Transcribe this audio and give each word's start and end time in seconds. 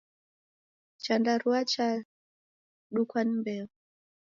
Chandarua 1.03 1.59
chadukwa 1.71 3.23
ni 3.23 3.33
mbeo 3.39 3.67